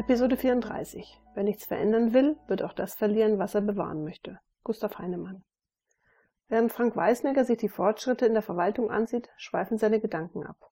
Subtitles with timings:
[0.00, 1.20] Episode 34.
[1.34, 4.40] Wer nichts verändern will, wird auch das verlieren, was er bewahren möchte.
[4.64, 5.44] Gustav Heinemann.
[6.48, 10.70] Während Frank Weißnecker sich die Fortschritte in der Verwaltung ansieht, schweifen seine Gedanken ab.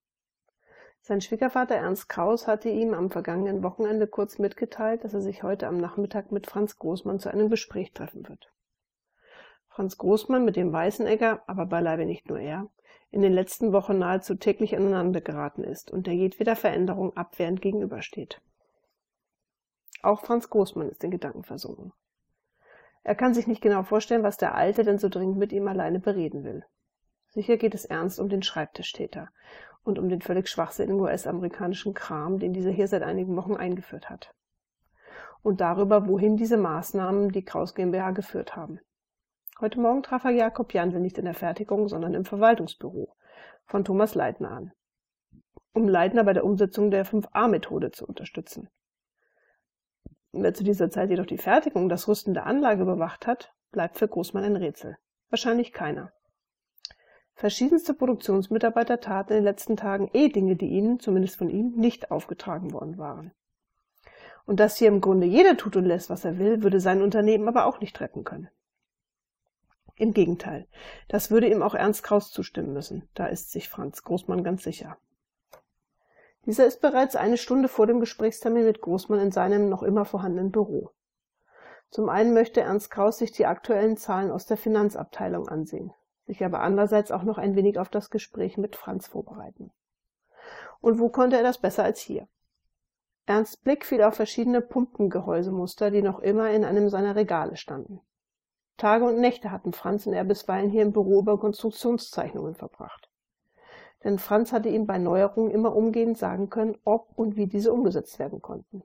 [1.03, 5.67] Sein Schwiegervater Ernst Kraus hatte ihm am vergangenen Wochenende kurz mitgeteilt, dass er sich heute
[5.67, 8.51] am Nachmittag mit Franz Großmann zu einem Gespräch treffen wird.
[9.69, 12.71] Franz Großmann, mit dem Weißenegger, aber beileibe nicht nur er,
[13.11, 18.41] in den letzten Wochen nahezu täglich aneinander geraten ist und der jedweder Veränderung abwehrend gegenübersteht.
[20.03, 21.93] Auch Franz Großmann ist in Gedanken versunken.
[23.03, 25.99] Er kann sich nicht genau vorstellen, was der Alte denn so dringend mit ihm alleine
[25.99, 26.65] bereden will.
[27.31, 29.29] Sicher geht es ernst um den Schreibtischtäter
[29.83, 34.35] und um den völlig schwachsinnigen US-amerikanischen Kram, den dieser hier seit einigen Wochen eingeführt hat.
[35.43, 38.81] Und darüber, wohin diese Maßnahmen die Kraus GmbH geführt haben.
[39.61, 43.15] Heute Morgen traf er Jakob Jandl nicht in der Fertigung, sondern im Verwaltungsbüro
[43.67, 44.73] von Thomas Leitner an,
[45.73, 48.69] um Leitner bei der Umsetzung der 5a-Methode zu unterstützen.
[50.33, 54.09] Wer zu dieser Zeit jedoch die Fertigung, das Rüsten der Anlage überwacht hat, bleibt für
[54.09, 54.97] Großmann ein Rätsel.
[55.31, 56.13] Wahrscheinlich keiner.
[57.35, 62.11] Verschiedenste Produktionsmitarbeiter taten in den letzten Tagen eh Dinge, die ihnen, zumindest von ihm, nicht
[62.11, 63.33] aufgetragen worden waren.
[64.45, 67.49] Und dass hier im Grunde jeder tut und lässt, was er will, würde sein Unternehmen
[67.49, 68.49] aber auch nicht retten können.
[69.95, 70.67] Im Gegenteil,
[71.09, 74.99] das würde ihm auch Ernst Kraus zustimmen müssen, da ist sich Franz Großmann ganz sicher.
[76.49, 80.51] Dieser ist bereits eine Stunde vor dem Gesprächstermin mit Großmann in seinem noch immer vorhandenen
[80.51, 80.93] Büro.
[81.91, 85.93] Zum einen möchte Ernst Kraus sich die aktuellen Zahlen aus der Finanzabteilung ansehen,
[86.27, 89.73] sich aber andererseits auch noch ein wenig auf das Gespräch mit Franz vorbereiten.
[90.81, 92.27] Und wo konnte er das besser als hier?
[93.27, 98.01] Ernst Blick fiel auf verschiedene Pumpengehäusemuster, die noch immer in einem seiner Regale standen.
[98.79, 103.08] Tage und Nächte hatten Franz und er bisweilen hier im Büro über Konstruktionszeichnungen verbracht
[104.05, 108.19] denn Franz hatte ihm bei Neuerungen immer umgehend sagen können, ob und wie diese umgesetzt
[108.19, 108.83] werden konnten.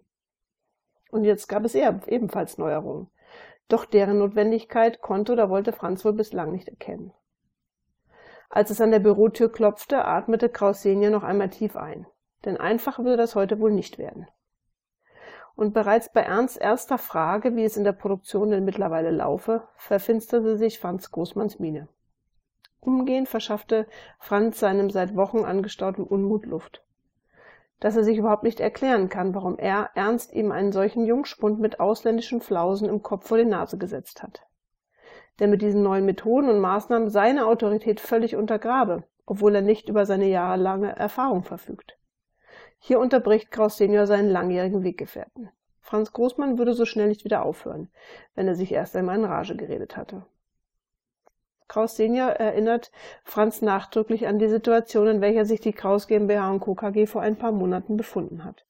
[1.12, 3.08] Und jetzt gab es ebenfalls Neuerungen.
[3.68, 7.14] Doch deren Notwendigkeit konnte oder wollte Franz wohl bislang nicht erkennen.
[8.50, 12.06] Als es an der Bürotür klopfte, atmete Kraus Senior noch einmal tief ein.
[12.46, 14.28] Denn einfach würde das heute wohl nicht werden.
[15.56, 20.58] Und bereits bei Ernsts erster Frage, wie es in der Produktion denn mittlerweile laufe, verfinsterte
[20.58, 21.88] sich Franz Großmanns Miene.
[22.86, 23.88] Umgehend verschaffte
[24.20, 26.84] Franz seinem seit Wochen angestauten Unmut Luft.
[27.80, 31.80] Dass er sich überhaupt nicht erklären kann, warum er Ernst ihm einen solchen Jungspund mit
[31.80, 34.46] ausländischen Flausen im Kopf vor die Nase gesetzt hat.
[35.40, 40.06] Der mit diesen neuen Methoden und Maßnahmen seine Autorität völlig untergrabe, obwohl er nicht über
[40.06, 41.98] seine jahrelange Erfahrung verfügt.
[42.80, 45.50] Hier unterbricht Kraus Senior seinen langjährigen Weggefährten.
[45.80, 47.90] Franz Großmann würde so schnell nicht wieder aufhören,
[48.36, 50.26] wenn er sich erst einmal in Rage geredet hatte.
[51.68, 52.92] Kraus Senior erinnert
[53.24, 56.76] Franz nachdrücklich an die Situation, in welcher sich die Kraus GmbH und Co.
[56.76, 58.66] KG vor ein paar Monaten befunden hat.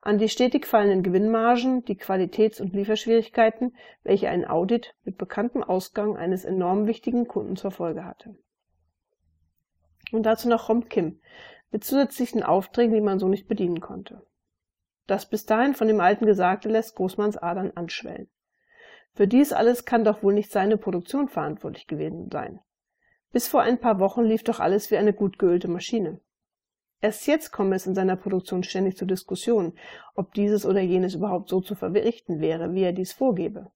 [0.00, 6.16] An die stetig fallenden Gewinnmargen, die Qualitäts- und Lieferschwierigkeiten, welche ein Audit mit bekanntem Ausgang
[6.16, 8.34] eines enorm wichtigen Kunden zur Folge hatte.
[10.10, 11.20] Und dazu noch Rom Kim
[11.70, 14.26] mit zusätzlichen Aufträgen, die man so nicht bedienen konnte.
[15.06, 18.28] Das bis dahin von dem Alten Gesagte lässt Großmanns Adern anschwellen.
[19.14, 22.60] Für dies alles kann doch wohl nicht seine Produktion verantwortlich gewesen sein.
[23.30, 26.20] Bis vor ein paar Wochen lief doch alles wie eine gut geölte Maschine.
[27.00, 29.74] Erst jetzt komme es in seiner Produktion ständig zur Diskussion,
[30.14, 33.72] ob dieses oder jenes überhaupt so zu verrichten wäre, wie er dies vorgebe.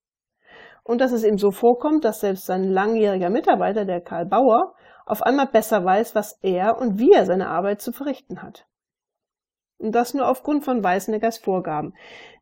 [0.85, 4.75] Und dass es ihm so vorkommt, dass selbst sein langjähriger Mitarbeiter, der Karl Bauer,
[5.05, 8.67] auf einmal besser weiß, was er und wie er seine Arbeit zu verrichten hat.
[9.78, 11.94] Und das nur aufgrund von Weißneggers Vorgaben,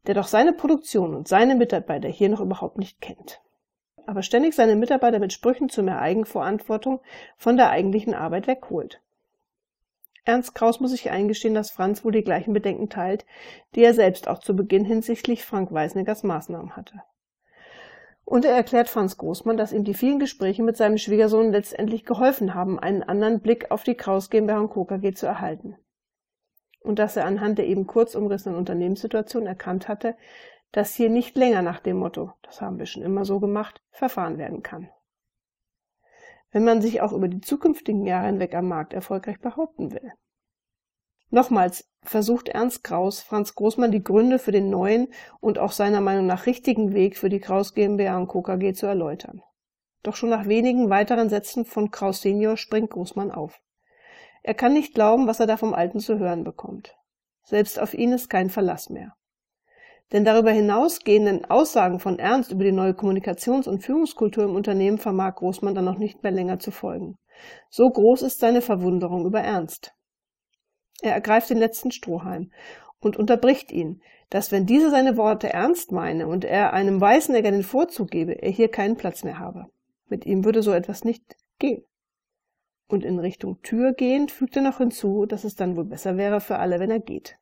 [0.07, 3.41] der doch seine Produktion und seine Mitarbeiter hier noch überhaupt nicht kennt.
[4.07, 7.01] Aber ständig seine Mitarbeiter mit Sprüchen zu mehr Eigenverantwortung
[7.37, 9.01] von der eigentlichen Arbeit wegholt.
[10.27, 13.27] Ernst Kraus muss sich eingestehen, dass Franz wohl die gleichen Bedenken teilt,
[13.75, 17.03] die er selbst auch zu Beginn hinsichtlich Frank Weißneggers Maßnahmen hatte.
[18.25, 22.55] Und er erklärt Franz Großmann, dass ihm die vielen Gespräche mit seinem Schwiegersohn letztendlich geholfen
[22.55, 24.87] haben, einen anderen Blick auf die Kraus GmbH und Co.
[24.87, 25.77] KG zu erhalten
[26.85, 30.17] und dass er anhand der eben kurz umrissenen Unternehmenssituation erkannt hatte,
[30.71, 34.39] dass hier nicht länger nach dem Motto, das haben wir schon immer so gemacht, verfahren
[34.39, 34.91] werden kann.
[36.53, 40.13] Wenn man sich auch über die zukünftigen Jahre hinweg am Markt erfolgreich behaupten will.
[41.31, 45.09] Nochmals versucht Ernst Kraus, Franz Großmann die Gründe für den neuen
[45.41, 48.43] und auch seiner Meinung nach richtigen Weg für die Kraus GmbH und Co.
[48.43, 49.43] KG zu erläutern.
[50.03, 53.61] Doch schon nach wenigen weiteren Sätzen von Kraus Senior springt Großmann auf.
[54.45, 56.95] Er kann nicht glauben, was er da vom Alten zu hören bekommt.
[57.45, 59.15] Selbst auf ihn ist kein Verlass mehr.
[60.13, 65.37] Denn darüber hinausgehenden Aussagen von Ernst über die neue Kommunikations- und Führungskultur im Unternehmen vermag
[65.37, 67.17] Großmann dann noch nicht mehr länger zu folgen.
[67.71, 69.95] So groß ist seine Verwunderung über Ernst.
[71.01, 72.53] Er ergreift den letzten Strohhalm
[73.01, 77.63] und unterbricht ihn, dass wenn dieser seine Worte ernst meine und er einem Weißenegger den
[77.63, 79.67] Vorzug gebe, er hier keinen Platz mehr habe.
[80.09, 81.23] Mit ihm würde so etwas nicht
[81.59, 81.83] gehen.
[82.87, 86.41] Und in Richtung Tür gehend fügt er noch hinzu, dass es dann wohl besser wäre
[86.41, 87.39] für alle, wenn er geht.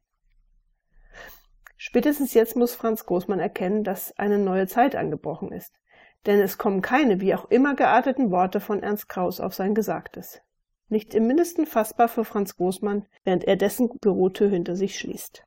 [1.76, 5.74] Spätestens jetzt muss Franz Großmann erkennen, dass eine neue Zeit angebrochen ist.
[6.26, 10.40] Denn es kommen keine, wie auch immer gearteten Worte von Ernst Kraus auf sein Gesagtes.
[10.88, 15.44] Nicht im mindesten fassbar für Franz Großmann, während er dessen Bürotür hinter sich schließt.